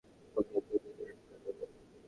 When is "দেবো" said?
1.45-1.65